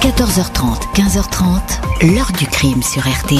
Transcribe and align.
14h30, 0.00 0.94
15h30, 0.94 2.14
l'heure 2.14 2.32
du 2.32 2.46
crime 2.46 2.82
sur 2.82 3.02
RTL. 3.02 3.38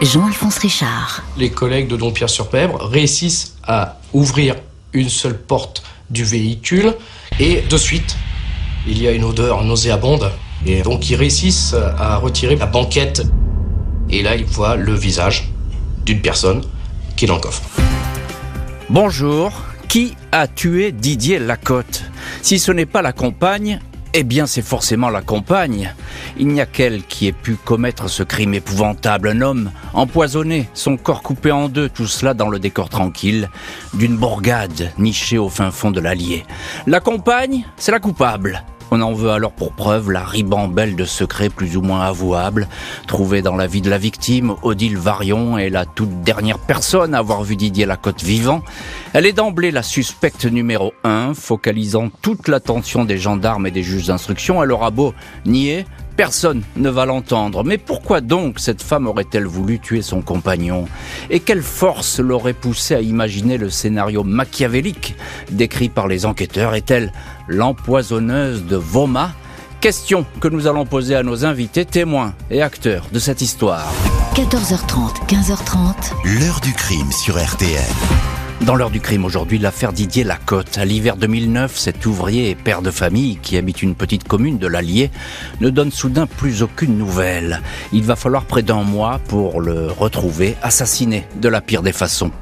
Jean-Alphonse 0.00 0.56
Richard. 0.56 1.22
Les 1.36 1.50
collègues 1.50 1.88
de 1.88 1.98
Dompierre-sur-Pèbre 1.98 2.86
réussissent 2.86 3.56
à 3.62 3.98
ouvrir 4.14 4.54
une 4.94 5.10
seule 5.10 5.38
porte 5.38 5.82
du 6.08 6.24
véhicule 6.24 6.94
et 7.38 7.60
de 7.60 7.76
suite, 7.76 8.16
il 8.86 9.02
y 9.02 9.06
a 9.06 9.12
une 9.12 9.24
odeur 9.24 9.64
nauséabonde. 9.64 10.32
Et 10.64 10.80
donc 10.80 11.10
ils 11.10 11.16
réussissent 11.16 11.74
à 11.98 12.16
retirer 12.16 12.56
la 12.56 12.64
banquette. 12.64 13.24
Et 14.08 14.22
là, 14.22 14.34
ils 14.34 14.46
voient 14.46 14.76
le 14.76 14.94
visage 14.94 15.50
d'une 16.06 16.22
personne 16.22 16.62
qui 17.16 17.26
est 17.26 17.28
dans 17.28 17.34
le 17.34 17.42
coffre. 17.42 17.62
Bonjour, 18.88 19.52
qui 19.88 20.14
a 20.32 20.48
tué 20.48 20.90
Didier 20.92 21.38
Lacotte? 21.38 22.04
Si 22.40 22.58
ce 22.58 22.72
n'est 22.72 22.86
pas 22.86 23.02
la 23.02 23.12
compagne, 23.12 23.78
eh 24.18 24.24
bien, 24.24 24.46
c'est 24.46 24.62
forcément 24.62 25.10
la 25.10 25.20
compagne. 25.20 25.92
Il 26.38 26.48
n'y 26.48 26.62
a 26.62 26.64
qu'elle 26.64 27.02
qui 27.02 27.26
ait 27.26 27.32
pu 27.32 27.56
commettre 27.56 28.08
ce 28.08 28.22
crime 28.22 28.54
épouvantable. 28.54 29.28
Un 29.28 29.42
homme 29.42 29.70
empoisonné, 29.92 30.70
son 30.72 30.96
corps 30.96 31.22
coupé 31.22 31.52
en 31.52 31.68
deux, 31.68 31.90
tout 31.90 32.06
cela 32.06 32.32
dans 32.32 32.48
le 32.48 32.58
décor 32.58 32.88
tranquille 32.88 33.50
d'une 33.92 34.16
bourgade 34.16 34.90
nichée 34.96 35.36
au 35.36 35.50
fin 35.50 35.70
fond 35.70 35.90
de 35.90 36.00
l'Allier. 36.00 36.46
La 36.86 37.00
compagne, 37.00 37.66
c'est 37.76 37.92
la 37.92 38.00
coupable. 38.00 38.64
On 38.90 39.00
en 39.00 39.12
veut 39.12 39.30
alors 39.30 39.52
pour 39.52 39.72
preuve 39.72 40.12
la 40.12 40.24
ribambelle 40.24 40.94
de 40.94 41.04
secrets 41.04 41.48
plus 41.48 41.76
ou 41.76 41.82
moins 41.82 42.02
avouables, 42.02 42.68
trouvés 43.08 43.42
dans 43.42 43.56
la 43.56 43.66
vie 43.66 43.80
de 43.80 43.90
la 43.90 43.98
victime. 43.98 44.54
Odile 44.62 44.96
Varion 44.96 45.58
est 45.58 45.70
la 45.70 45.84
toute 45.84 46.22
dernière 46.22 46.58
personne 46.58 47.14
à 47.14 47.18
avoir 47.18 47.42
vu 47.42 47.56
Didier 47.56 47.86
Lacotte 47.86 48.22
vivant. 48.22 48.62
Elle 49.12 49.26
est 49.26 49.32
d'emblée 49.32 49.72
la 49.72 49.82
suspecte 49.82 50.44
numéro 50.44 50.92
un, 51.02 51.34
focalisant 51.34 52.10
toute 52.22 52.48
l'attention 52.48 53.04
des 53.04 53.18
gendarmes 53.18 53.66
et 53.66 53.72
des 53.72 53.82
juges 53.82 54.06
d'instruction. 54.06 54.62
Elle 54.62 54.72
aura 54.72 54.90
beau 54.90 55.14
nier, 55.44 55.84
Personne 56.16 56.62
ne 56.76 56.88
va 56.88 57.04
l'entendre. 57.04 57.62
Mais 57.62 57.76
pourquoi 57.76 58.22
donc 58.22 58.58
cette 58.58 58.82
femme 58.82 59.06
aurait-elle 59.06 59.44
voulu 59.44 59.78
tuer 59.78 60.00
son 60.00 60.22
compagnon? 60.22 60.86
Et 61.28 61.40
quelle 61.40 61.62
force 61.62 62.20
l'aurait 62.20 62.54
poussé 62.54 62.94
à 62.94 63.02
imaginer 63.02 63.58
le 63.58 63.68
scénario 63.68 64.24
machiavélique 64.24 65.14
décrit 65.50 65.90
par 65.90 66.08
les 66.08 66.24
enquêteurs? 66.24 66.74
Est-elle 66.74 67.12
l'empoisonneuse 67.48 68.64
de 68.64 68.76
Voma 68.76 69.32
Question 69.80 70.24
que 70.40 70.48
nous 70.48 70.66
allons 70.66 70.86
poser 70.86 71.14
à 71.14 71.22
nos 71.22 71.44
invités, 71.44 71.84
témoins 71.84 72.34
et 72.50 72.62
acteurs 72.62 73.04
de 73.12 73.18
cette 73.18 73.42
histoire. 73.42 73.92
14h30, 74.34 75.26
15h30. 75.28 76.40
L'heure 76.40 76.60
du 76.60 76.72
crime 76.72 77.12
sur 77.12 77.36
RTL. 77.36 77.84
Dans 78.62 78.74
l'heure 78.74 78.90
du 78.90 79.00
crime 79.00 79.24
aujourd'hui, 79.24 79.58
l'affaire 79.58 79.92
Didier 79.92 80.24
Lacotte. 80.24 80.78
À 80.78 80.84
l'hiver 80.84 81.16
2009, 81.16 81.76
cet 81.76 82.06
ouvrier 82.06 82.50
et 82.50 82.54
père 82.54 82.80
de 82.80 82.90
famille 82.90 83.36
qui 83.36 83.58
habite 83.58 83.82
une 83.82 83.94
petite 83.94 84.26
commune 84.26 84.58
de 84.58 84.66
l'Allier 84.66 85.10
ne 85.60 85.68
donne 85.68 85.92
soudain 85.92 86.26
plus 86.26 86.62
aucune 86.62 86.96
nouvelle. 86.96 87.60
Il 87.92 88.02
va 88.02 88.16
falloir 88.16 88.44
près 88.44 88.62
d'un 88.62 88.82
mois 88.82 89.20
pour 89.28 89.60
le 89.60 89.88
retrouver 89.88 90.56
assassiné 90.62 91.28
de 91.36 91.48
la 91.48 91.60
pire 91.60 91.82
des 91.82 91.92
façons. 91.92 92.32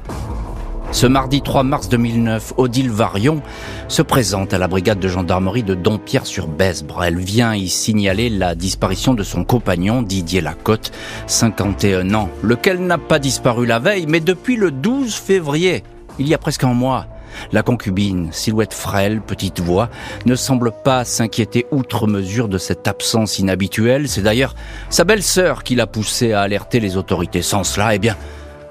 Ce 0.95 1.07
mardi 1.07 1.41
3 1.41 1.63
mars 1.63 1.89
2009, 1.89 2.53
Odile 2.55 2.89
Varion 2.89 3.41
se 3.89 4.01
présente 4.01 4.53
à 4.53 4.57
la 4.57 4.69
brigade 4.69 4.97
de 4.97 5.09
gendarmerie 5.09 5.61
de 5.61 5.75
Dompierre-sur-Besbre. 5.75 7.03
Elle 7.03 7.17
vient 7.17 7.53
y 7.53 7.67
signaler 7.67 8.29
la 8.29 8.55
disparition 8.55 9.13
de 9.13 9.21
son 9.21 9.43
compagnon 9.43 10.03
Didier 10.03 10.39
Lacotte, 10.39 10.93
51 11.27 12.13
ans, 12.13 12.29
lequel 12.41 12.79
n'a 12.79 12.97
pas 12.97 13.19
disparu 13.19 13.65
la 13.65 13.79
veille, 13.79 14.05
mais 14.07 14.21
depuis 14.21 14.55
le 14.55 14.71
12 14.71 15.13
février 15.13 15.83
il 16.17 16.29
y 16.29 16.33
a 16.33 16.37
presque 16.37 16.63
un 16.63 16.73
mois. 16.73 17.07
La 17.51 17.61
concubine, 17.61 18.29
silhouette 18.31 18.73
frêle, 18.73 19.19
petite 19.19 19.59
voix, 19.59 19.89
ne 20.25 20.35
semble 20.35 20.71
pas 20.71 21.03
s'inquiéter 21.03 21.65
outre 21.71 22.07
mesure 22.07 22.47
de 22.47 22.57
cette 22.57 22.87
absence 22.87 23.37
inhabituelle. 23.37 24.07
C'est 24.07 24.21
d'ailleurs 24.21 24.55
sa 24.89 25.03
belle-sœur 25.03 25.63
qui 25.63 25.75
l'a 25.75 25.87
poussée 25.87 26.31
à 26.31 26.39
alerter 26.39 26.79
les 26.79 26.95
autorités. 26.95 27.41
Sans 27.41 27.65
cela, 27.65 27.95
eh 27.95 27.99
bien, 27.99 28.15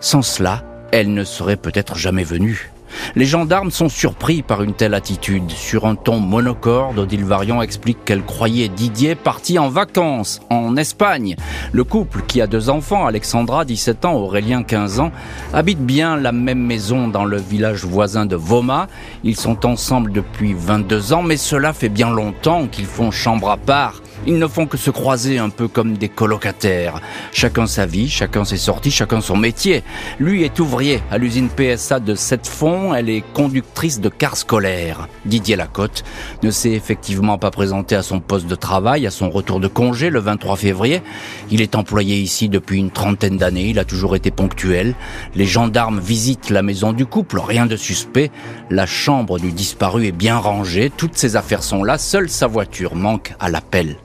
sans 0.01 0.23
cela, 0.23 0.63
elle 0.95 1.13
ne 1.13 1.25
serait 1.25 1.57
peut-être 1.57 1.99
jamais 1.99 2.23
venue. 2.23 2.71
Les 3.17 3.25
gendarmes 3.25 3.73
sont 3.73 3.89
surpris 3.89 4.43
par 4.43 4.63
une 4.63 4.75
telle 4.75 4.95
attitude. 4.95 5.51
Sur 5.51 5.87
un 5.87 5.97
ton 5.97 6.21
monocorde, 6.21 7.01
Odile 7.01 7.25
Varian 7.25 7.61
explique 7.63 8.05
qu'elle 8.05 8.23
croyait 8.23 8.69
Didier 8.69 9.17
parti 9.17 9.59
en 9.59 9.69
vacances 9.69 10.41
en 10.51 10.77
Espagne. 10.77 11.35
Le 11.73 11.83
couple, 11.83 12.23
qui 12.29 12.41
a 12.41 12.47
deux 12.47 12.71
enfants, 12.71 13.07
Alexandra, 13.07 13.65
17 13.65 14.05
ans, 14.05 14.15
Aurélien, 14.15 14.63
15 14.63 15.01
ans, 15.01 15.11
habite 15.53 15.81
bien 15.81 16.17
la 16.17 16.31
même 16.31 16.63
maison 16.65 17.09
dans 17.09 17.25
le 17.25 17.39
village 17.39 17.85
voisin 17.85 18.25
de 18.25 18.37
Voma. 18.37 18.87
Ils 19.25 19.37
sont 19.37 19.67
ensemble 19.67 20.13
depuis 20.13 20.55
22 20.57 21.13
ans, 21.13 21.25
mais 21.25 21.37
cela 21.37 21.73
fait 21.73 21.89
bien 21.89 22.11
longtemps 22.11 22.69
qu'ils 22.69 22.87
font 22.87 23.11
chambre 23.11 23.51
à 23.51 23.57
part. 23.57 24.01
Ils 24.27 24.39
ne 24.39 24.47
font 24.47 24.67
que 24.67 24.79
se 24.79 24.91
croiser 24.91 25.39
un 25.39 25.51
peu 25.51 25.69
comme 25.69 25.99
des 25.99 26.09
colocataires. 26.09 27.01
Chacun 27.33 27.67
sa 27.67 27.85
vie, 27.85 28.09
chacun 28.09 28.45
ses 28.45 28.57
sorties, 28.57 28.91
chacun 28.91 29.21
son 29.21 29.37
métier. 29.37 29.83
Lui 30.19 30.45
est 30.45 30.59
ouvrier 30.61 31.03
à 31.11 31.19
l'usine 31.19 31.51
PSA 31.51 32.01
de 32.01 32.15
Sept-Fonds, 32.15 32.95
elle 32.95 33.11
est 33.11 33.23
conductrice 33.35 34.01
de 34.01 34.09
car 34.09 34.37
scolaire. 34.37 35.09
Didier 35.27 35.57
Lacotte 35.57 36.05
ne 36.43 36.51
s'est 36.51 36.73
effectivement 36.73 37.37
pas 37.37 37.51
présenté 37.51 37.97
à 37.97 38.03
son 38.03 38.21
poste 38.21 38.47
de 38.47 38.55
travail 38.55 39.07
à 39.07 39.11
son 39.11 39.29
retour 39.29 39.61
de 39.61 39.69
congé 39.69 40.09
le 40.09 40.21
23 40.21 40.57
février. 40.57 41.03
Il 41.51 41.61
est 41.61 41.75
employé 41.75 42.17
ici 42.17 42.49
depuis 42.49 42.79
une 42.79 42.91
trentaine 42.91 43.37
d'années, 43.37 43.69
il 43.69 43.79
a 43.79 43.85
toujours 43.85 44.17
été 44.17 44.31
ponctuel. 44.31 44.95
Les 45.35 45.47
gendarmes 45.47 46.01
visitent 46.01 46.51
la 46.51 46.63
maison 46.63 46.93
du 46.93 47.05
couple, 47.05 47.41
rien 47.41 47.67
de 47.67 47.77
suspect. 47.77 48.31
La 48.71 48.87
chambre 48.87 49.39
du 49.39 49.53
disparu 49.53 50.07
est 50.07 50.13
bien 50.13 50.39
rangée, 50.39 50.91
toutes 50.97 51.19
ses 51.19 51.37
affaires 51.37 51.63
sont 51.63 51.85
là, 51.85 51.99
seule 51.99 52.31
sa 52.31 52.47
voiture 52.47 52.95
manque 52.95 53.35
à 53.39 53.51
l'appel. 53.51 53.97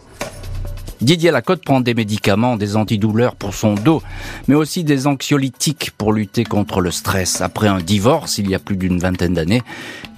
Didier 1.02 1.32
Lacotte 1.32 1.64
prend 1.64 1.80
des 1.80 1.94
médicaments, 1.94 2.58
des 2.58 2.76
antidouleurs 2.76 3.38
pour 3.38 3.54
son 3.54 3.74
dos, 3.74 4.04
mais 4.50 4.56
aussi 4.56 4.84
des 4.84 5.08
anxiolytiques 5.08 5.92
pour 5.98 6.12
lutter 6.12 6.44
contre 6.44 6.82
le 6.82 6.92
stress. 6.92 7.40
Après 7.40 7.70
un 7.70 7.80
divorce, 7.80 8.38
il 8.38 8.50
y 8.50 8.56
a 8.56 8.60
plus 8.60 8.76
d'une 8.76 9.00
vingtaine 9.00 9.34
d'années, 9.34 9.62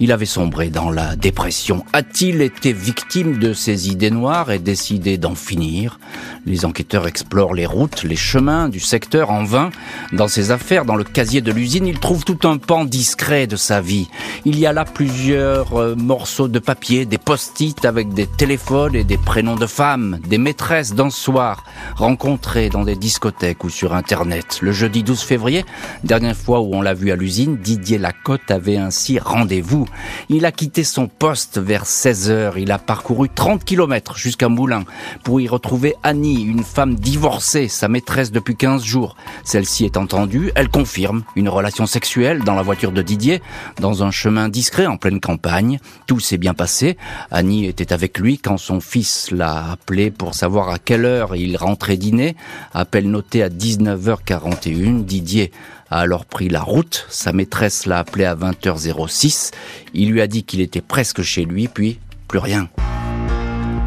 il 0.00 0.10
avait 0.10 0.26
sombré 0.26 0.70
dans 0.70 0.90
la 0.90 1.14
dépression. 1.14 1.84
A-t-il 1.92 2.42
été 2.42 2.72
victime 2.72 3.38
de 3.38 3.52
ses 3.52 3.90
idées 3.90 4.10
noires 4.10 4.50
et 4.50 4.58
décidé 4.58 5.18
d'en 5.18 5.36
finir? 5.36 6.00
Les 6.46 6.64
enquêteurs 6.64 7.06
explorent 7.06 7.54
les 7.54 7.66
routes, 7.66 8.02
les 8.02 8.16
chemins 8.16 8.68
du 8.68 8.80
secteur 8.80 9.30
en 9.30 9.44
vain. 9.44 9.70
Dans 10.12 10.26
ses 10.26 10.50
affaires, 10.50 10.84
dans 10.84 10.96
le 10.96 11.04
casier 11.04 11.42
de 11.42 11.52
l'usine, 11.52 11.86
ils 11.86 12.00
trouvent 12.00 12.24
tout 12.24 12.48
un 12.48 12.56
pan 12.56 12.84
discret 12.84 13.46
de 13.46 13.54
sa 13.54 13.80
vie. 13.80 14.08
Il 14.44 14.58
y 14.58 14.66
a 14.66 14.72
là 14.72 14.84
plusieurs 14.84 15.76
euh, 15.76 15.94
morceaux 15.94 16.48
de 16.48 16.58
papier, 16.58 17.06
des 17.06 17.18
post-it 17.18 17.84
avec 17.84 18.12
des 18.14 18.26
téléphones 18.26 18.96
et 18.96 19.04
des 19.04 19.18
prénoms 19.18 19.54
de 19.54 19.66
femmes, 19.66 20.18
des 20.28 20.38
maîtresses 20.38 20.71
d'un 20.72 21.10
soir 21.10 21.64
rencontré 21.96 22.70
dans 22.70 22.82
des 22.82 22.96
discothèques 22.96 23.62
ou 23.62 23.68
sur 23.68 23.94
Internet. 23.94 24.60
Le 24.62 24.72
jeudi 24.72 25.02
12 25.02 25.20
février, 25.20 25.66
dernière 26.02 26.34
fois 26.34 26.60
où 26.60 26.70
on 26.72 26.80
l'a 26.80 26.94
vu 26.94 27.10
à 27.10 27.16
l'usine, 27.16 27.58
Didier 27.58 27.98
Lacotte 27.98 28.50
avait 28.50 28.78
ainsi 28.78 29.18
rendez-vous. 29.18 29.86
Il 30.30 30.46
a 30.46 30.50
quitté 30.52 30.82
son 30.82 31.08
poste 31.08 31.58
vers 31.58 31.84
16 31.84 32.30
heures. 32.30 32.56
Il 32.56 32.72
a 32.72 32.78
parcouru 32.78 33.28
30 33.28 33.64
kilomètres 33.64 34.16
jusqu'à 34.16 34.48
Moulins 34.48 34.84
pour 35.24 35.42
y 35.42 35.46
retrouver 35.46 35.94
Annie, 36.02 36.42
une 36.42 36.64
femme 36.64 36.94
divorcée, 36.94 37.68
sa 37.68 37.88
maîtresse 37.88 38.32
depuis 38.32 38.56
15 38.56 38.82
jours. 38.82 39.16
Celle-ci 39.44 39.84
est 39.84 39.98
entendue, 39.98 40.52
elle 40.54 40.70
confirme 40.70 41.22
une 41.36 41.50
relation 41.50 41.84
sexuelle 41.84 42.44
dans 42.44 42.54
la 42.54 42.62
voiture 42.62 42.92
de 42.92 43.02
Didier, 43.02 43.42
dans 43.78 44.04
un 44.04 44.10
chemin 44.10 44.48
discret 44.48 44.86
en 44.86 44.96
pleine 44.96 45.20
campagne. 45.20 45.80
Tout 46.06 46.18
s'est 46.18 46.38
bien 46.38 46.54
passé. 46.54 46.96
Annie 47.30 47.66
était 47.66 47.92
avec 47.92 48.18
lui 48.18 48.38
quand 48.38 48.56
son 48.56 48.80
fils 48.80 49.30
l'a 49.30 49.70
appelé 49.72 50.10
pour 50.10 50.34
savoir 50.34 50.61
à 50.70 50.78
quelle 50.78 51.04
heure 51.04 51.36
il 51.36 51.56
rentrait 51.56 51.96
dîner. 51.96 52.36
Appel 52.72 53.10
noté 53.10 53.42
à 53.42 53.48
19h41. 53.48 55.04
Didier 55.04 55.52
a 55.90 56.00
alors 56.00 56.24
pris 56.24 56.48
la 56.48 56.62
route. 56.62 57.06
Sa 57.08 57.32
maîtresse 57.32 57.86
l'a 57.86 57.98
appelé 57.98 58.24
à 58.24 58.34
20h06. 58.34 59.52
Il 59.94 60.10
lui 60.10 60.20
a 60.20 60.26
dit 60.26 60.44
qu'il 60.44 60.60
était 60.60 60.80
presque 60.80 61.22
chez 61.22 61.44
lui, 61.44 61.68
puis 61.68 61.98
plus 62.28 62.38
rien. 62.38 62.68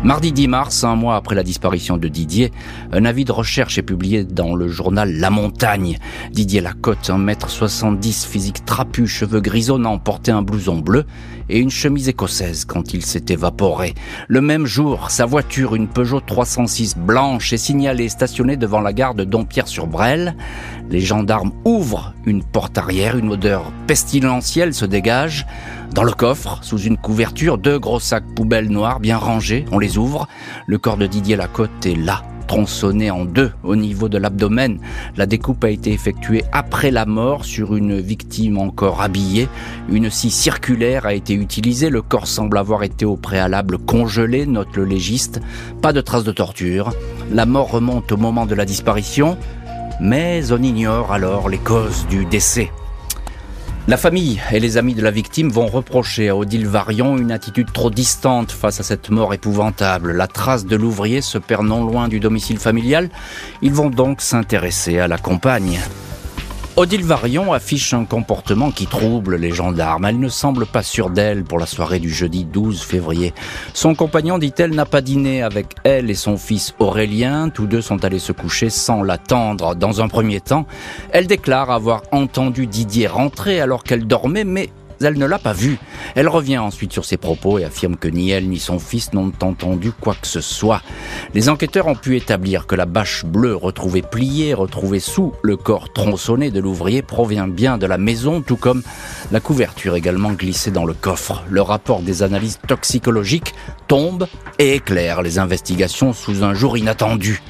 Mardi 0.06 0.32
10 0.32 0.48
mars, 0.48 0.84
un 0.84 0.96
mois 0.96 1.16
après 1.16 1.34
la 1.34 1.42
disparition 1.42 1.98
de 1.98 2.08
Didier, 2.08 2.52
un 2.92 3.06
avis 3.06 3.26
de 3.26 3.32
recherche 3.32 3.80
est 3.80 3.82
publié 3.82 4.24
dans 4.24 4.56
le 4.56 4.68
journal 4.68 5.12
La 5.12 5.32
Montagne. 5.32 5.98
Didier 6.32 6.62
Lacotte, 6.62 7.10
1m70, 7.10 8.28
physique 8.28 8.66
trapu, 8.66 9.08
cheveux 9.08 9.42
grisonnants, 9.42 9.98
portait 9.98 10.32
un 10.32 10.44
blouson 10.44 10.78
bleu 10.78 11.06
et 11.50 11.60
une 11.60 11.70
chemise 11.70 12.10
écossaise 12.10 12.66
quand 12.66 12.94
il 12.94 13.06
s'est 13.06 13.26
évaporé. 13.30 13.94
Le 14.28 14.42
même 14.42 14.66
jour, 14.66 15.12
sa 15.12 15.26
voiture, 15.26 15.76
une 15.76 15.88
Peugeot 15.88 16.20
306 16.20 16.98
blanche, 16.98 17.54
est 17.54 17.58
signalée 17.58 18.10
stationnée 18.10 18.58
devant 18.58 18.82
la 18.82 18.94
gare 18.94 19.16
de 19.16 19.24
Dompierre-sur-Brel. 19.24 20.36
Les 20.90 21.02
gendarmes 21.02 21.52
ouvrent 21.64 22.14
une 22.26 22.44
porte 22.44 22.78
arrière, 22.78 23.18
une 23.18 23.32
odeur 23.32 23.72
pestilentielle 23.88 24.74
se 24.74 24.86
dégage. 24.86 25.46
Dans 25.94 26.04
le 26.04 26.12
coffre, 26.12 26.60
sous 26.62 26.80
une 26.80 26.98
couverture, 26.98 27.58
deux 27.58 27.80
gros 27.80 28.00
sacs 28.00 28.26
poubelles 28.36 28.70
noirs 28.70 29.00
bien 29.00 29.18
rangés. 29.18 29.66
On 29.72 29.80
les 29.80 29.98
ouvre. 29.98 30.28
Le 30.68 30.78
corps 30.78 30.98
de 30.98 31.08
Didier 31.08 31.36
Lacotte 31.36 31.86
est 31.86 31.96
là, 31.96 32.24
tronçonné 32.46 33.12
en 33.12 33.26
deux 33.26 33.52
au 33.64 33.76
niveau 33.76 34.10
de 34.10 34.18
l'abdomen. 34.18 34.80
La 35.18 35.26
découpe 35.26 35.64
a 35.64 35.70
été 35.70 35.92
effectuée 35.92 36.44
après 36.52 36.92
la 36.92 37.06
mort 37.06 37.46
sur 37.46 37.76
une 37.76 38.00
victime 38.00 38.58
encore 38.58 39.02
habillée. 39.02 39.48
Une 39.90 40.10
scie 40.10 40.32
circulaire 40.32 41.06
a 41.06 41.14
été 41.14 41.34
utilisée. 41.34 41.90
Le 41.90 42.02
corps 42.02 42.28
semble 42.28 42.58
avoir 42.58 42.84
été 42.84 43.06
au 43.06 43.16
préalable 43.16 43.78
congelé, 43.78 44.46
note 44.46 44.76
le 44.76 44.86
légiste. 44.86 45.42
Pas 45.82 45.94
de 45.94 46.02
traces 46.02 46.24
de 46.24 46.32
torture. 46.32 46.94
La 47.32 47.46
mort 47.46 47.72
remonte 47.72 48.12
au 48.12 48.18
moment 48.18 48.46
de 48.46 48.56
la 48.56 48.66
disparition, 48.66 49.38
mais 50.00 50.52
on 50.52 50.62
ignore 50.62 51.12
alors 51.12 51.50
les 51.50 51.58
causes 51.58 52.06
du 52.08 52.26
décès. 52.26 52.72
La 53.88 53.98
famille 53.98 54.42
et 54.52 54.60
les 54.60 54.78
amis 54.78 54.96
de 54.96 55.04
la 55.04 55.12
victime 55.12 55.52
vont 55.52 55.68
reprocher 55.68 56.30
à 56.30 56.36
Odile 56.36 56.66
Varion 56.66 57.20
une 57.20 57.32
attitude 57.32 57.72
trop 57.72 57.92
distante 57.92 58.52
face 58.52 58.80
à 58.80 58.84
cette 58.84 59.12
mort 59.12 59.32
épouvantable. 59.36 60.12
La 60.12 60.26
trace 60.26 60.66
de 60.66 60.76
l'ouvrier 60.76 61.22
se 61.22 61.38
perd 61.38 61.68
non 61.68 61.86
loin 61.86 62.08
du 62.08 62.20
domicile 62.20 62.58
familial. 62.58 63.10
Ils 63.62 63.74
vont 63.74 63.92
donc 63.92 64.22
s'intéresser 64.22 64.98
à 64.98 65.08
la 65.08 65.20
compagne. 65.20 65.80
Odile 66.78 67.06
Varion 67.06 67.54
affiche 67.54 67.94
un 67.94 68.04
comportement 68.04 68.70
qui 68.70 68.86
trouble 68.86 69.38
les 69.38 69.52
gendarmes. 69.52 70.04
Elle 70.04 70.20
ne 70.20 70.28
semble 70.28 70.66
pas 70.66 70.84
sûre 70.84 71.10
d'elle 71.10 71.46
pour 71.46 71.58
la 71.58 71.66
soirée 71.66 72.00
du 72.00 72.10
jeudi 72.10 72.44
12 72.44 72.82
février. 72.82 73.34
Son 73.74 73.96
compagnon, 73.96 74.38
dit-elle, 74.38 74.76
n'a 74.76 74.86
pas 74.86 75.00
dîné 75.00 75.42
avec 75.42 75.68
elle 75.86 76.10
et 76.10 76.16
son 76.16 76.36
fils 76.36 76.76
Aurélien. 76.80 77.48
Tous 77.48 77.66
deux 77.66 77.82
sont 77.82 78.04
allés 78.04 78.20
se 78.20 78.34
coucher 78.34 78.70
sans 78.70 79.04
l'attendre. 79.04 79.74
Dans 79.74 80.02
un 80.02 80.10
premier 80.10 80.42
temps, 80.42 80.68
elle 81.12 81.28
déclare 81.28 81.72
avoir 81.72 82.02
entendu 82.12 82.68
Didier 82.68 83.08
rentrer 83.08 83.62
alors 83.62 83.84
qu'elle 83.84 84.06
dormait, 84.06 84.44
mais 84.44 84.70
elle 85.02 85.18
ne 85.18 85.26
l'a 85.26 85.40
pas 85.40 85.54
vu. 85.54 85.78
Elle 86.16 86.30
revient 86.30 86.58
ensuite 86.58 86.94
sur 86.94 87.06
ses 87.06 87.18
propos 87.18 87.60
et 87.60 87.66
affirme 87.66 87.96
que 87.96 88.08
ni 88.08 88.32
elle 88.32 88.50
ni 88.50 88.60
son 88.60 88.80
fils 88.80 89.14
n'ont 89.14 89.32
entendu 89.42 89.92
quoi 89.92 90.16
que 90.20 90.28
ce 90.28 90.42
soit. 90.42 90.82
Les 91.34 91.50
enquêteurs 91.50 91.88
ont 91.88 91.96
pu 91.96 92.18
établir 92.18 92.68
que 92.68 92.76
la 92.76 92.86
bâche 92.86 93.26
bleue 93.26 93.56
retrouvée 93.56 94.02
pliée, 94.02 94.54
retrouvée 94.54 95.00
sous 95.00 95.34
le 95.42 95.58
corps 95.58 95.92
tronçonné 95.94 96.52
de 96.52 96.60
l'ouvrier 96.60 97.02
provient 97.02 97.48
bien 97.48 97.78
de 97.78 97.86
la 97.86 97.98
maison, 97.98 98.42
tout 98.42 98.58
comme 98.58 98.84
la 99.32 99.40
couverture 99.40 99.96
également 99.96 100.32
glissée 100.32 100.72
dans 100.72 100.86
le 100.86 100.94
coffre. 100.94 101.44
Le 101.50 101.62
rapport 101.62 102.02
des 102.02 102.24
analyses 102.24 102.60
toxicologiques 102.68 103.54
tombe 103.88 104.28
et 104.60 104.76
éclaire 104.76 105.22
les 105.22 105.40
investigations 105.40 106.14
sous 106.14 106.44
un 106.44 106.54
jour 106.54 106.78
inattendu. 106.78 107.42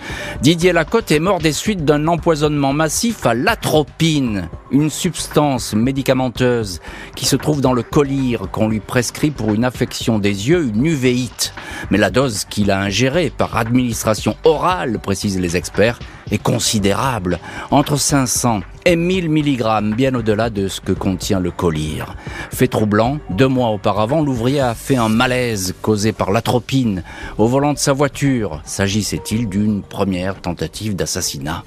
Didier 0.41 0.73
Lacotte 0.73 1.11
est 1.11 1.19
mort 1.19 1.39
des 1.39 1.51
suites 1.51 1.85
d'un 1.85 2.07
empoisonnement 2.07 2.73
massif 2.73 3.25
à 3.25 3.33
l'atropine, 3.33 4.49
une 4.71 4.89
substance 4.89 5.73
médicamenteuse 5.73 6.81
qui 7.15 7.25
se 7.25 7.35
trouve 7.35 7.61
dans 7.61 7.73
le 7.73 7.83
collyre 7.83 8.49
qu'on 8.51 8.67
lui 8.67 8.79
prescrit 8.79 9.31
pour 9.31 9.53
une 9.53 9.65
affection 9.65 10.19
des 10.19 10.49
yeux, 10.49 10.67
une 10.73 10.85
uvéite. 10.85 11.53
Mais 11.91 11.97
la 11.97 12.09
dose 12.09 12.45
qu'il 12.45 12.71
a 12.71 12.79
ingérée 12.79 13.31
par 13.35 13.57
administration 13.57 14.35
orale, 14.43 14.99
précisent 14.99 15.39
les 15.39 15.57
experts, 15.57 15.99
est 16.31 16.41
considérable, 16.41 17.39
entre 17.71 17.97
500 17.97 18.61
et 18.85 18.95
1000 18.95 19.29
mg, 19.29 19.95
bien 19.95 20.13
au-delà 20.13 20.49
de 20.49 20.67
ce 20.67 20.79
que 20.81 20.91
contient 20.91 21.39
le 21.39 21.51
collyre. 21.51 22.15
Fait 22.51 22.67
troublant, 22.67 23.17
deux 23.29 23.47
mois 23.47 23.69
auparavant, 23.69 24.21
l'ouvrier 24.21 24.59
a 24.59 24.75
fait 24.75 24.95
un 24.95 25.09
malaise 25.09 25.73
causé 25.81 26.11
par 26.11 26.31
l'atropine 26.31 27.03
au 27.37 27.47
volant 27.47 27.73
de 27.73 27.79
sa 27.79 27.93
voiture. 27.93 28.61
S'agissait-il 28.63 29.49
d'une 29.49 29.81
première 29.81 30.41
tentative 30.41 30.95
d'assassinat? 30.95 31.63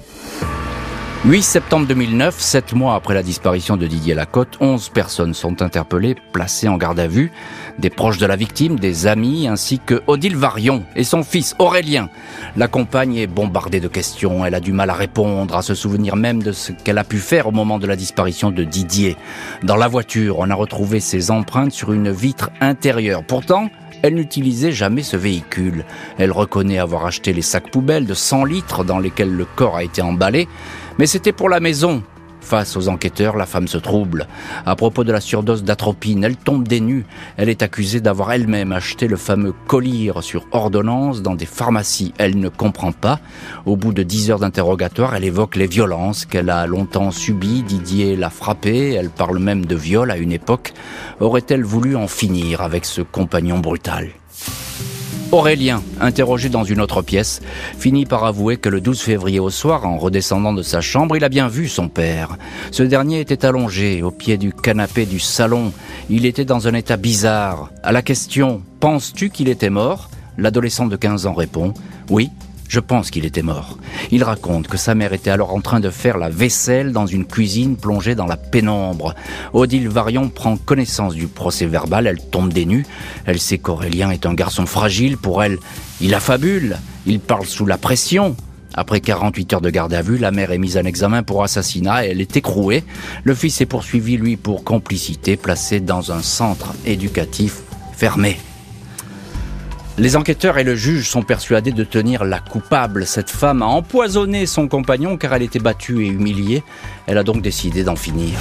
8 1.25 1.41
septembre 1.43 1.85
2009, 1.85 2.39
sept 2.39 2.71
mois 2.71 2.95
après 2.95 3.13
la 3.13 3.23
disparition 3.23 3.75
de 3.75 3.85
Didier 3.87 4.13
Lacotte, 4.13 4.55
11 4.61 4.87
personnes 4.87 5.33
sont 5.33 5.61
interpellées, 5.61 6.15
placées 6.31 6.69
en 6.69 6.77
garde 6.77 6.97
à 6.97 7.07
vue. 7.07 7.33
Des 7.77 7.89
proches 7.89 8.19
de 8.19 8.25
la 8.25 8.37
victime, 8.37 8.79
des 8.79 9.05
amis, 9.05 9.45
ainsi 9.45 9.81
que 9.85 10.01
Odile 10.07 10.37
Varion 10.37 10.85
et 10.95 11.03
son 11.03 11.23
fils 11.23 11.55
Aurélien. 11.59 12.07
La 12.55 12.69
compagne 12.69 13.17
est 13.17 13.27
bombardée 13.27 13.81
de 13.81 13.89
questions, 13.89 14.45
elle 14.45 14.55
a 14.55 14.61
du 14.61 14.71
mal 14.71 14.89
à 14.89 14.93
répondre, 14.93 15.57
à 15.57 15.61
se 15.61 15.75
souvenir 15.75 16.15
même 16.15 16.41
de 16.41 16.53
ce 16.53 16.71
qu'elle 16.71 16.97
a 16.97 17.03
pu 17.03 17.17
faire 17.17 17.47
au 17.47 17.51
moment 17.51 17.79
de 17.79 17.87
la 17.87 17.97
disparition 17.97 18.49
de 18.49 18.63
Didier. 18.63 19.17
Dans 19.61 19.75
la 19.75 19.89
voiture, 19.89 20.39
on 20.39 20.49
a 20.49 20.55
retrouvé 20.55 21.01
ses 21.01 21.31
empreintes 21.31 21.73
sur 21.73 21.91
une 21.91 22.11
vitre 22.11 22.49
intérieure. 22.61 23.25
Pourtant, 23.25 23.69
elle 24.01 24.15
n'utilisait 24.15 24.71
jamais 24.71 25.03
ce 25.03 25.17
véhicule. 25.17 25.83
Elle 26.17 26.31
reconnaît 26.31 26.79
avoir 26.79 27.05
acheté 27.05 27.33
les 27.33 27.41
sacs 27.41 27.71
poubelles 27.71 28.05
de 28.05 28.13
100 28.13 28.45
litres 28.45 28.85
dans 28.85 28.99
lesquels 28.99 29.33
le 29.33 29.43
corps 29.43 29.75
a 29.75 29.83
été 29.83 30.01
emballé, 30.01 30.47
mais 30.99 31.07
c'était 31.07 31.31
pour 31.31 31.47
la 31.47 31.61
maison. 31.61 32.03
Face 32.41 32.75
aux 32.75 32.89
enquêteurs, 32.89 33.37
la 33.37 33.45
femme 33.45 33.69
se 33.69 33.77
trouble. 33.77 34.27
À 34.65 34.75
propos 34.75 35.05
de 35.05 35.13
la 35.13 35.21
surdose 35.21 35.63
d'atropine, 35.63 36.25
elle 36.25 36.35
tombe 36.35 36.67
des 36.67 36.81
nues. 36.81 37.05
Elle 37.37 37.47
est 37.47 37.63
accusée 37.63 38.01
d'avoir 38.01 38.33
elle-même 38.33 38.73
acheté 38.73 39.07
le 39.07 39.15
fameux 39.15 39.53
collyre 39.67 40.21
sur 40.21 40.45
ordonnance 40.51 41.21
dans 41.21 41.35
des 41.35 41.45
pharmacies. 41.45 42.13
Elle 42.17 42.37
ne 42.37 42.49
comprend 42.49 42.91
pas. 42.91 43.21
Au 43.65 43.77
bout 43.77 43.93
de 43.93 44.03
dix 44.03 44.29
heures 44.29 44.39
d'interrogatoire, 44.39 45.15
elle 45.15 45.23
évoque 45.23 45.55
les 45.55 45.67
violences 45.67 46.25
qu'elle 46.25 46.49
a 46.49 46.67
longtemps 46.67 47.11
subies. 47.11 47.63
Didier 47.63 48.17
l'a 48.17 48.29
frappée. 48.29 48.93
Elle 48.93 49.09
parle 49.09 49.39
même 49.39 49.65
de 49.65 49.75
viol 49.75 50.11
à 50.11 50.17
une 50.17 50.33
époque. 50.33 50.73
Aurait-elle 51.21 51.63
voulu 51.63 51.95
en 51.95 52.07
finir 52.07 52.61
avec 52.61 52.83
ce 52.83 53.01
compagnon 53.01 53.59
brutal? 53.59 54.09
Aurélien, 55.31 55.83
interrogé 56.01 56.49
dans 56.49 56.63
une 56.63 56.81
autre 56.81 57.03
pièce, 57.03 57.39
finit 57.77 58.07
par 58.07 58.25
avouer 58.25 58.57
que 58.57 58.67
le 58.67 58.81
12 58.81 58.99
février 58.99 59.39
au 59.39 59.51
soir, 59.51 59.85
en 59.85 59.99
redescendant 59.99 60.53
de 60.53 60.63
sa 60.63 60.81
chambre, 60.81 61.15
il 61.15 61.23
a 61.23 61.29
bien 61.29 61.47
vu 61.47 61.67
son 61.67 61.87
père. 61.87 62.37
Ce 62.71 62.81
dernier 62.81 63.19
était 63.19 63.45
allongé 63.45 64.01
au 64.01 64.09
pied 64.09 64.37
du 64.37 64.51
canapé 64.51 65.05
du 65.05 65.19
salon. 65.19 65.71
Il 66.09 66.25
était 66.25 66.45
dans 66.45 66.67
un 66.67 66.73
état 66.73 66.97
bizarre. 66.97 67.69
À 67.83 67.91
la 67.91 68.01
question 68.01 68.63
«Penses-tu 68.79 69.29
qu'il 69.29 69.49
était 69.49 69.69
mort?», 69.69 70.09
l'adolescent 70.39 70.87
de 70.87 70.95
15 70.95 71.27
ans 71.27 71.35
répond 71.35 71.75
«Oui, 72.09 72.31
je 72.69 72.79
pense 72.79 73.09
qu'il 73.11 73.25
était 73.25 73.41
mort. 73.41 73.77
Il 74.11 74.23
raconte 74.23 74.67
que 74.67 74.77
sa 74.77 74.95
mère 74.95 75.11
était 75.11 75.31
alors 75.31 75.53
en 75.53 75.59
train 75.59 75.79
de 75.79 75.89
faire 75.89 76.17
la 76.17 76.29
vaisselle 76.29 76.93
dans 76.93 77.07
une 77.07 77.25
cuisine 77.25 77.75
plongée 77.75 78.15
dans 78.15 78.27
la 78.27 78.37
pénombre. 78.37 79.15
Odile 79.53 79.89
Varion 79.89 80.29
prend 80.29 80.55
connaissance 80.55 81.15
du 81.15 81.27
procès 81.27 81.65
verbal, 81.65 82.07
elle 82.07 82.21
tombe 82.21 82.53
des 82.53 82.65
nues. 82.65 82.85
Elle 83.25 83.39
sait 83.39 83.57
qu'Aurélien 83.57 84.11
est 84.11 84.27
un 84.27 84.35
garçon 84.35 84.67
fragile. 84.67 85.17
Pour 85.17 85.43
elle, 85.43 85.57
il 85.99 86.13
affabule, 86.13 86.77
il 87.07 87.19
parle 87.19 87.45
sous 87.45 87.65
la 87.65 87.79
pression. 87.79 88.35
Après 88.75 89.01
48 89.01 89.53
heures 89.53 89.61
de 89.61 89.71
garde 89.71 89.93
à 89.95 90.03
vue, 90.03 90.19
la 90.19 90.29
mère 90.29 90.51
est 90.51 90.59
mise 90.59 90.77
en 90.77 90.83
examen 90.83 91.23
pour 91.23 91.43
assassinat 91.43 92.05
et 92.05 92.11
elle 92.11 92.21
est 92.21 92.37
écrouée. 92.37 92.83
Le 93.23 93.33
fils 93.33 93.59
est 93.61 93.65
poursuivi, 93.65 94.15
lui, 94.15 94.37
pour 94.37 94.63
complicité, 94.63 95.37
placé 95.37 95.79
dans 95.79 96.11
un 96.11 96.21
centre 96.21 96.75
éducatif 96.85 97.61
fermé. 97.93 98.37
Les 99.99 100.15
enquêteurs 100.15 100.57
et 100.57 100.63
le 100.63 100.75
juge 100.75 101.09
sont 101.09 101.23
persuadés 101.23 101.73
de 101.73 101.83
tenir 101.83 102.23
la 102.23 102.39
coupable. 102.39 103.05
Cette 103.05 103.29
femme 103.29 103.61
a 103.61 103.65
empoisonné 103.65 104.45
son 104.45 104.69
compagnon 104.69 105.17
car 105.17 105.33
elle 105.33 105.41
était 105.41 105.59
battue 105.59 106.05
et 106.05 106.07
humiliée. 106.07 106.63
Elle 107.05 107.17
a 107.17 107.23
donc 107.25 107.41
décidé 107.41 107.83
d'en 107.83 107.97
finir. 107.97 108.39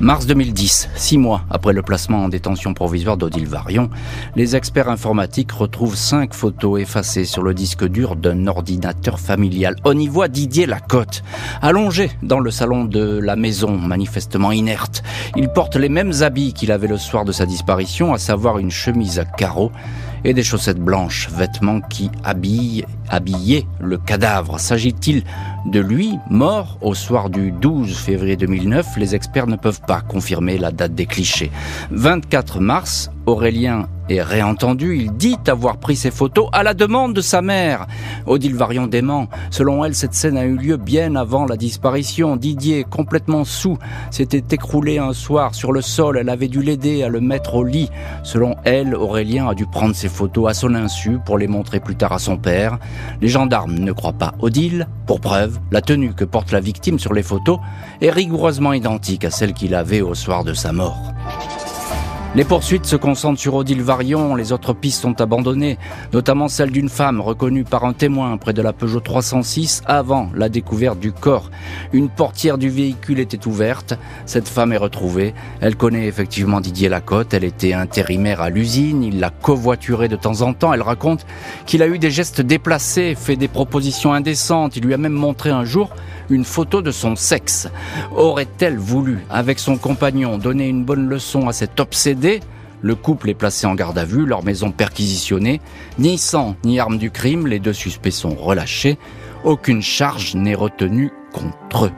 Mars 0.00 0.26
2010, 0.26 0.88
six 0.96 1.16
mois 1.16 1.42
après 1.48 1.74
le 1.74 1.82
placement 1.82 2.24
en 2.24 2.28
détention 2.28 2.74
provisoire 2.74 3.16
d'Odile 3.16 3.46
Varion, 3.46 3.88
les 4.34 4.56
experts 4.56 4.88
informatiques 4.88 5.52
retrouvent 5.52 5.94
cinq 5.94 6.34
photos 6.34 6.80
effacées 6.80 7.26
sur 7.26 7.42
le 7.42 7.54
disque 7.54 7.86
dur 7.86 8.16
d'un 8.16 8.48
ordinateur 8.48 9.20
familial. 9.20 9.76
On 9.84 9.96
y 9.96 10.08
voit 10.08 10.26
Didier 10.26 10.66
Lacotte, 10.66 11.22
allongé 11.62 12.10
dans 12.22 12.40
le 12.40 12.50
salon 12.50 12.86
de 12.86 13.20
la 13.22 13.36
maison, 13.36 13.78
manifestement 13.78 14.50
inerte. 14.50 15.04
Il 15.36 15.50
porte 15.50 15.76
les 15.76 15.90
mêmes 15.90 16.14
habits 16.22 16.54
qu'il 16.54 16.72
avait 16.72 16.88
le 16.88 16.98
soir 16.98 17.24
de 17.24 17.32
sa 17.32 17.46
disparition, 17.46 18.12
à 18.12 18.18
savoir 18.18 18.58
une 18.58 18.72
chemise 18.72 19.20
à 19.20 19.24
carreaux 19.24 19.70
et 20.24 20.34
des 20.34 20.42
chaussettes 20.42 20.80
blanches, 20.80 21.28
vêtements 21.30 21.80
qui 21.80 22.10
habillent, 22.24 22.84
habillaient 23.08 23.66
le 23.80 23.98
cadavre. 23.98 24.58
S'agit-il 24.58 25.24
de 25.66 25.80
lui, 25.80 26.18
mort 26.30 26.78
au 26.80 26.94
soir 26.94 27.30
du 27.30 27.50
12 27.52 27.96
février 27.96 28.36
2009 28.36 28.96
Les 28.96 29.14
experts 29.14 29.46
ne 29.46 29.56
peuvent 29.56 29.80
pas 29.86 30.00
confirmer 30.00 30.58
la 30.58 30.72
date 30.72 30.94
des 30.94 31.06
clichés. 31.06 31.50
24 31.90 32.60
mars, 32.60 33.10
Aurélien 33.26 33.88
est 34.10 34.22
réentendu, 34.22 34.96
il 34.96 35.12
dit 35.12 35.38
avoir 35.46 35.78
pris 35.78 35.96
ces 35.96 36.10
photos 36.10 36.48
à 36.52 36.62
la 36.62 36.74
demande 36.74 37.14
de 37.14 37.20
sa 37.20 37.42
mère. 37.42 37.86
Odile 38.26 38.54
Varion 38.54 38.86
dément. 38.86 39.28
Selon 39.50 39.84
elle, 39.84 39.94
cette 39.94 40.14
scène 40.14 40.36
a 40.36 40.44
eu 40.44 40.56
lieu 40.56 40.76
bien 40.76 41.16
avant 41.16 41.46
la 41.46 41.56
disparition. 41.56 42.36
Didier, 42.36 42.84
complètement 42.84 43.44
sous, 43.44 43.78
s'était 44.10 44.54
écroulé 44.54 44.98
un 44.98 45.12
soir 45.12 45.54
sur 45.54 45.72
le 45.72 45.80
sol. 45.80 46.18
Elle 46.18 46.28
avait 46.28 46.48
dû 46.48 46.62
l'aider 46.62 47.02
à 47.02 47.08
le 47.08 47.20
mettre 47.20 47.54
au 47.54 47.64
lit. 47.64 47.90
Selon 48.22 48.56
elle, 48.64 48.94
Aurélien 48.94 49.48
a 49.48 49.54
dû 49.54 49.66
prendre 49.66 49.94
ces 49.94 50.08
photos 50.08 50.50
à 50.50 50.54
son 50.54 50.74
insu 50.74 51.18
pour 51.24 51.38
les 51.38 51.48
montrer 51.48 51.80
plus 51.80 51.96
tard 51.96 52.12
à 52.12 52.18
son 52.18 52.36
père. 52.36 52.78
Les 53.20 53.28
gendarmes 53.28 53.74
ne 53.74 53.92
croient 53.92 54.12
pas 54.12 54.34
Odile. 54.40 54.88
Pour 55.06 55.20
preuve, 55.20 55.58
la 55.70 55.80
tenue 55.80 56.14
que 56.14 56.24
porte 56.24 56.52
la 56.52 56.60
victime 56.60 56.98
sur 56.98 57.12
les 57.12 57.22
photos 57.22 57.58
est 58.00 58.10
rigoureusement 58.10 58.72
identique 58.72 59.24
à 59.24 59.30
celle 59.30 59.52
qu'il 59.52 59.74
avait 59.74 60.00
au 60.00 60.14
soir 60.14 60.44
de 60.44 60.54
sa 60.54 60.72
mort. 60.72 61.09
Les 62.36 62.44
poursuites 62.44 62.86
se 62.86 62.94
concentrent 62.94 63.40
sur 63.40 63.56
Odile 63.56 63.82
Varion, 63.82 64.36
les 64.36 64.52
autres 64.52 64.72
pistes 64.72 65.02
sont 65.02 65.20
abandonnées, 65.20 65.78
notamment 66.12 66.46
celle 66.46 66.70
d'une 66.70 66.88
femme 66.88 67.20
reconnue 67.20 67.64
par 67.64 67.84
un 67.84 67.92
témoin 67.92 68.36
près 68.36 68.52
de 68.52 68.62
la 68.62 68.72
Peugeot 68.72 69.00
306 69.00 69.82
avant 69.84 70.30
la 70.32 70.48
découverte 70.48 71.00
du 71.00 71.10
corps. 71.10 71.50
Une 71.92 72.08
portière 72.08 72.56
du 72.56 72.68
véhicule 72.68 73.18
était 73.18 73.48
ouverte, 73.48 73.94
cette 74.26 74.46
femme 74.46 74.72
est 74.72 74.76
retrouvée, 74.76 75.34
elle 75.60 75.74
connaît 75.74 76.06
effectivement 76.06 76.60
Didier 76.60 76.88
Lacotte, 76.88 77.34
elle 77.34 77.42
était 77.42 77.72
intérimaire 77.72 78.40
à 78.40 78.48
l'usine, 78.48 79.02
il 79.02 79.18
l'a 79.18 79.30
covoituré 79.30 80.06
de 80.06 80.14
temps 80.14 80.42
en 80.42 80.52
temps, 80.52 80.72
elle 80.72 80.82
raconte 80.82 81.26
qu'il 81.66 81.82
a 81.82 81.88
eu 81.88 81.98
des 81.98 82.12
gestes 82.12 82.42
déplacés, 82.42 83.16
fait 83.16 83.34
des 83.34 83.48
propositions 83.48 84.12
indécentes, 84.12 84.76
il 84.76 84.84
lui 84.84 84.94
a 84.94 84.98
même 84.98 85.12
montré 85.14 85.50
un 85.50 85.64
jour 85.64 85.90
une 86.30 86.44
photo 86.44 86.80
de 86.80 86.90
son 86.90 87.16
sexe. 87.16 87.68
Aurait-elle 88.16 88.78
voulu, 88.78 89.18
avec 89.28 89.58
son 89.58 89.76
compagnon, 89.76 90.38
donner 90.38 90.68
une 90.68 90.84
bonne 90.84 91.08
leçon 91.08 91.48
à 91.48 91.52
cet 91.52 91.80
obsédé? 91.80 92.40
Le 92.82 92.94
couple 92.94 93.28
est 93.28 93.34
placé 93.34 93.66
en 93.66 93.74
garde 93.74 93.98
à 93.98 94.04
vue, 94.04 94.24
leur 94.24 94.42
maison 94.42 94.70
perquisitionnée. 94.70 95.60
Ni 95.98 96.16
sang 96.16 96.56
ni 96.64 96.80
arme 96.80 96.96
du 96.96 97.10
crime, 97.10 97.46
les 97.46 97.58
deux 97.58 97.74
suspects 97.74 98.10
sont 98.10 98.34
relâchés. 98.34 98.98
Aucune 99.44 99.82
charge 99.82 100.34
n'est 100.34 100.54
retenue 100.54 101.10
contre 101.32 101.86
eux. 101.86 101.92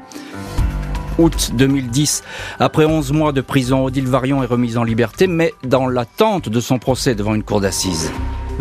Août 1.19 1.53
2010, 1.55 2.25
après 2.59 2.87
11 2.87 3.13
mois 3.13 3.33
de 3.33 3.43
prison, 3.43 3.85
Odile 3.85 4.09
Varion 4.09 4.43
est 4.43 4.47
remise 4.47 4.79
en 4.79 4.83
liberté, 4.83 5.27
mais 5.27 5.53
dans 5.63 5.87
l'attente 5.87 6.49
de 6.49 6.61
son 6.61 6.79
procès 6.79 7.15
devant 7.15 7.35
une 7.35 7.43
cour 7.43 7.61
d'assises. 7.61 8.11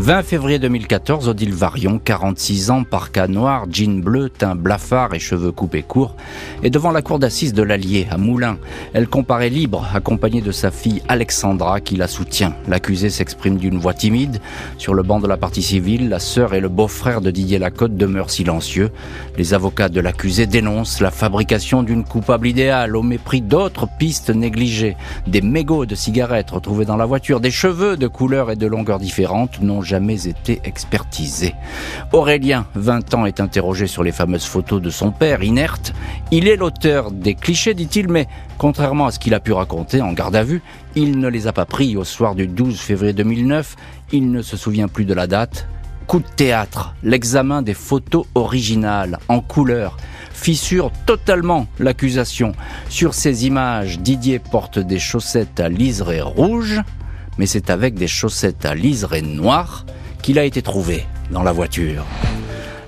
20 0.01 0.23
février 0.23 0.57
2014, 0.57 1.29
Odile 1.29 1.53
Varion, 1.53 1.99
46 2.03 2.71
ans, 2.71 2.83
parka 2.83 3.27
noir, 3.27 3.67
jean 3.69 4.01
bleu, 4.01 4.29
teint 4.29 4.55
blafard 4.55 5.13
et 5.13 5.19
cheveux 5.19 5.51
coupés 5.51 5.83
courts, 5.83 6.15
est 6.63 6.71
devant 6.71 6.89
la 6.89 7.03
cour 7.03 7.19
d'assises 7.19 7.53
de 7.53 7.61
l'Allier, 7.61 8.07
à 8.09 8.17
Moulins. 8.17 8.57
Elle 8.93 9.07
comparaît 9.07 9.51
libre, 9.51 9.87
accompagnée 9.93 10.41
de 10.41 10.51
sa 10.51 10.71
fille 10.71 11.03
Alexandra, 11.07 11.81
qui 11.81 11.97
la 11.97 12.07
soutient. 12.07 12.55
L'accusé 12.67 13.11
s'exprime 13.11 13.57
d'une 13.57 13.77
voix 13.77 13.93
timide. 13.93 14.41
Sur 14.79 14.95
le 14.95 15.03
banc 15.03 15.19
de 15.19 15.27
la 15.27 15.37
partie 15.37 15.61
civile, 15.61 16.09
la 16.09 16.17
sœur 16.17 16.55
et 16.55 16.61
le 16.61 16.69
beau-frère 16.69 17.21
de 17.21 17.29
Didier 17.29 17.59
Lacotte 17.59 17.95
demeurent 17.95 18.31
silencieux. 18.31 18.89
Les 19.37 19.53
avocats 19.53 19.89
de 19.89 20.01
l'accusé 20.01 20.47
dénoncent 20.47 20.99
la 20.99 21.11
fabrication 21.11 21.83
d'une 21.83 22.05
coupable 22.05 22.47
idéale 22.47 22.95
au 22.95 23.03
mépris 23.03 23.41
d'autres 23.41 23.87
pistes 23.99 24.31
négligées. 24.31 24.97
Des 25.27 25.41
mégots 25.41 25.85
de 25.85 25.93
cigarettes 25.93 26.49
retrouvés 26.49 26.85
dans 26.85 26.97
la 26.97 27.05
voiture, 27.05 27.39
des 27.39 27.51
cheveux 27.51 27.97
de 27.97 28.07
couleur 28.07 28.49
et 28.49 28.55
de 28.55 28.65
longueur 28.65 28.97
différentes 28.97 29.61
jamais 29.91 30.25
été 30.25 30.61
expertisé. 30.63 31.53
Aurélien, 32.13 32.65
20 32.75 33.13
ans, 33.13 33.25
est 33.25 33.41
interrogé 33.41 33.87
sur 33.87 34.03
les 34.03 34.13
fameuses 34.13 34.45
photos 34.45 34.81
de 34.81 34.89
son 34.89 35.11
père, 35.11 35.43
inerte. 35.43 35.93
Il 36.31 36.47
est 36.47 36.55
l'auteur 36.55 37.11
des 37.11 37.35
clichés, 37.35 37.73
dit-il, 37.73 38.07
mais 38.07 38.29
contrairement 38.57 39.07
à 39.07 39.11
ce 39.11 39.19
qu'il 39.19 39.33
a 39.33 39.41
pu 39.41 39.51
raconter 39.51 40.01
en 40.01 40.13
garde 40.13 40.37
à 40.37 40.43
vue, 40.43 40.61
il 40.95 41.19
ne 41.19 41.27
les 41.27 41.47
a 41.47 41.51
pas 41.51 41.65
pris 41.65 41.97
au 41.97 42.05
soir 42.05 42.35
du 42.35 42.47
12 42.47 42.79
février 42.79 43.11
2009. 43.11 43.75
Il 44.13 44.31
ne 44.31 44.41
se 44.41 44.55
souvient 44.55 44.87
plus 44.87 45.03
de 45.03 45.13
la 45.13 45.27
date. 45.27 45.67
Coup 46.07 46.19
de 46.19 46.35
théâtre, 46.37 46.95
l'examen 47.03 47.61
des 47.61 47.73
photos 47.73 48.25
originales 48.33 49.19
en 49.27 49.41
couleur 49.41 49.97
fissure 50.31 50.89
totalement 51.05 51.67
l'accusation. 51.79 52.53
Sur 52.87 53.13
ces 53.13 53.45
images, 53.45 53.99
Didier 53.99 54.39
porte 54.39 54.79
des 54.79 54.99
chaussettes 54.99 55.59
à 55.59 55.67
liseré 55.67 56.21
rouge, 56.21 56.81
mais 57.37 57.45
c'est 57.45 57.69
avec 57.69 57.95
des 57.95 58.07
chaussettes 58.07 58.65
à 58.65 58.75
liseré 58.75 59.21
noir 59.21 59.85
qu'il 60.21 60.39
a 60.39 60.45
été 60.45 60.61
trouvé 60.61 61.05
dans 61.31 61.43
la 61.43 61.51
voiture. 61.51 62.05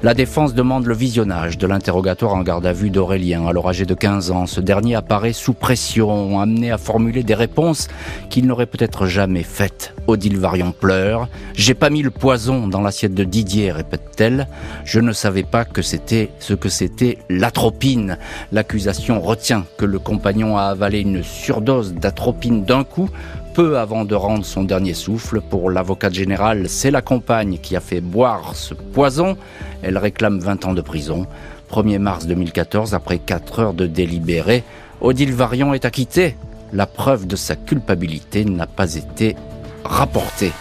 La 0.03 0.13
défense 0.13 0.53
demande 0.53 0.85
le 0.85 0.93
visionnage 0.93 1.57
de 1.57 1.65
l'interrogatoire 1.65 2.33
en 2.33 2.41
garde 2.41 2.65
à 2.65 2.73
vue 2.73 2.89
d'Aurélien, 2.89 3.47
alors 3.47 3.69
âgé 3.69 3.85
de 3.85 3.93
15 3.93 4.31
ans. 4.31 4.47
Ce 4.47 4.59
dernier 4.59 4.95
apparaît 4.95 5.31
sous 5.31 5.53
pression, 5.53 6.41
amené 6.41 6.71
à 6.71 6.77
formuler 6.77 7.23
des 7.23 7.35
réponses 7.35 7.87
qu'il 8.29 8.45
n'aurait 8.45 8.65
peut-être 8.65 9.05
jamais 9.05 9.43
faites. 9.43 9.95
Odile 10.07 10.37
Varion 10.37 10.73
pleure. 10.73 11.29
J'ai 11.55 11.73
pas 11.73 11.89
mis 11.89 12.01
le 12.01 12.11
poison 12.11 12.67
dans 12.67 12.81
l'assiette 12.81 13.13
de 13.13 13.23
Didier, 13.23 13.71
répète-t-elle. 13.71 14.49
Je 14.83 14.99
ne 14.99 15.13
savais 15.13 15.43
pas 15.43 15.63
que 15.63 15.81
c'était 15.81 16.31
ce 16.39 16.53
que 16.53 16.67
c'était 16.67 17.19
l'atropine. 17.29 18.17
L'accusation 18.51 19.21
retient 19.21 19.63
que 19.77 19.85
le 19.85 19.99
compagnon 19.99 20.57
a 20.57 20.63
avalé 20.63 20.99
une 20.99 21.23
surdose 21.23 21.93
d'atropine 21.93 22.65
d'un 22.65 22.83
coup 22.83 23.09
peu 23.53 23.77
avant 23.77 24.03
de 24.03 24.15
rendre 24.15 24.45
son 24.45 24.63
dernier 24.63 24.93
souffle. 24.93 25.39
Pour 25.39 25.69
l'avocate 25.69 26.13
générale, 26.13 26.67
c'est 26.67 26.91
la 26.91 27.01
compagne 27.01 27.59
qui 27.61 27.75
a 27.75 27.79
fait 27.79 28.01
boire 28.01 28.55
ce 28.55 28.73
poison. 28.73 29.37
Elle 29.83 29.97
réclame 29.97 30.39
20 30.39 30.65
ans 30.65 30.73
de 30.73 30.81
prison. 30.81 31.27
1er 31.71 31.99
mars 31.99 32.25
2014, 32.25 32.93
après 32.93 33.19
4 33.19 33.59
heures 33.59 33.73
de 33.73 33.85
délibéré, 33.85 34.63
Odile 35.01 35.33
Varion 35.33 35.73
est 35.73 35.85
acquittée. 35.85 36.35
La 36.71 36.87
preuve 36.87 37.27
de 37.27 37.35
sa 37.35 37.55
culpabilité 37.55 38.43
n'a 38.45 38.67
pas 38.67 38.95
été 38.95 39.35
rapportée. 39.83 40.51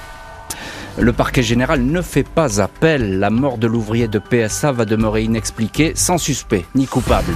Le 0.99 1.13
parquet 1.15 1.43
général 1.43 1.83
ne 1.83 2.03
fait 2.03 2.29
pas 2.29 2.61
appel. 2.61 3.19
La 3.19 3.31
mort 3.31 3.57
de 3.57 3.67
l'ouvrier 3.67 4.09
de 4.09 4.19
PSA 4.19 4.73
va 4.73 4.85
demeurer 4.85 5.23
inexpliquée, 5.23 5.93
sans 5.95 6.19
suspect 6.19 6.67
ni 6.75 6.87
coupable. 6.87 7.33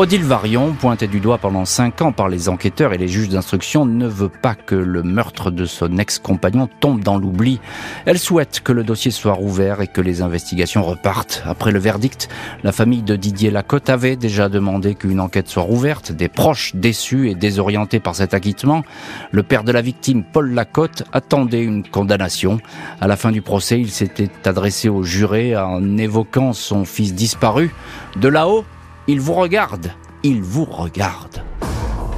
Odile 0.00 0.22
Varion, 0.22 0.74
pointée 0.74 1.08
du 1.08 1.18
doigt 1.18 1.38
pendant 1.38 1.64
cinq 1.64 2.02
ans 2.02 2.12
par 2.12 2.28
les 2.28 2.48
enquêteurs 2.48 2.92
et 2.92 2.98
les 2.98 3.08
juges 3.08 3.30
d'instruction, 3.30 3.84
ne 3.84 4.06
veut 4.06 4.28
pas 4.28 4.54
que 4.54 4.76
le 4.76 5.02
meurtre 5.02 5.50
de 5.50 5.64
son 5.64 5.98
ex-compagnon 5.98 6.68
tombe 6.78 7.02
dans 7.02 7.18
l'oubli. 7.18 7.58
Elle 8.06 8.20
souhaite 8.20 8.60
que 8.60 8.70
le 8.70 8.84
dossier 8.84 9.10
soit 9.10 9.32
rouvert 9.32 9.80
et 9.80 9.88
que 9.88 10.00
les 10.00 10.22
investigations 10.22 10.84
repartent. 10.84 11.42
Après 11.46 11.72
le 11.72 11.80
verdict, 11.80 12.28
la 12.62 12.70
famille 12.70 13.02
de 13.02 13.16
Didier 13.16 13.50
Lacotte 13.50 13.90
avait 13.90 14.14
déjà 14.14 14.48
demandé 14.48 14.94
qu'une 14.94 15.18
enquête 15.18 15.48
soit 15.48 15.64
rouverte. 15.64 16.12
Des 16.12 16.28
proches 16.28 16.76
déçus 16.76 17.28
et 17.28 17.34
désorientés 17.34 17.98
par 17.98 18.14
cet 18.14 18.34
acquittement, 18.34 18.84
le 19.32 19.42
père 19.42 19.64
de 19.64 19.72
la 19.72 19.82
victime, 19.82 20.22
Paul 20.22 20.54
Lacotte, 20.54 21.02
attendait 21.12 21.64
une 21.64 21.82
condamnation. 21.82 22.60
À 23.00 23.08
la 23.08 23.16
fin 23.16 23.32
du 23.32 23.42
procès, 23.42 23.80
il 23.80 23.90
s'était 23.90 24.30
adressé 24.44 24.88
aux 24.88 25.02
jurés 25.02 25.56
en 25.56 25.98
évoquant 25.98 26.52
son 26.52 26.84
fils 26.84 27.16
disparu. 27.16 27.74
De 28.14 28.28
là-haut, 28.28 28.64
il 29.08 29.20
vous 29.20 29.32
regarde, 29.32 29.90
il 30.22 30.42
vous 30.42 30.66
regarde. 30.66 31.42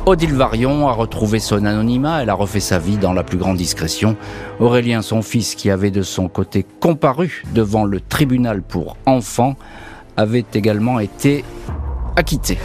Odile 0.06 0.34
Varion 0.34 0.88
a 0.88 0.92
retrouvé 0.92 1.38
son 1.38 1.64
anonymat, 1.64 2.22
elle 2.22 2.30
a 2.30 2.34
refait 2.34 2.58
sa 2.60 2.78
vie 2.80 2.96
dans 2.96 3.12
la 3.12 3.22
plus 3.22 3.38
grande 3.38 3.56
discrétion. 3.56 4.16
Aurélien, 4.58 5.00
son 5.00 5.22
fils, 5.22 5.54
qui 5.54 5.70
avait 5.70 5.92
de 5.92 6.02
son 6.02 6.28
côté 6.28 6.66
comparu 6.80 7.44
devant 7.54 7.84
le 7.84 8.00
tribunal 8.00 8.62
pour 8.62 8.96
enfants, 9.06 9.54
avait 10.16 10.44
également 10.54 10.98
été 10.98 11.44
acquitté. 12.16 12.58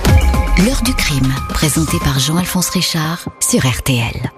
L'heure 0.65 0.81
du 0.83 0.93
crime, 0.93 1.31
présenté 1.49 1.97
par 1.99 2.17
Jean-Alphonse 2.17 2.69
Richard 2.69 3.29
sur 3.39 3.59
RTL. 3.59 4.31